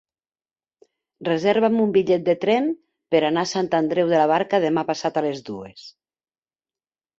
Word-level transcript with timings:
Reserva'm 1.27 1.77
un 1.83 1.91
bitllet 1.97 2.23
de 2.31 2.35
tren 2.47 2.71
per 3.15 3.21
anar 3.29 3.45
a 3.45 3.51
Sant 3.53 3.71
Andreu 3.81 4.11
de 4.15 4.23
la 4.23 4.27
Barca 4.35 4.63
demà 4.67 4.87
passat 4.91 5.23
a 5.23 5.27
les 5.29 5.47
dues. 5.53 5.89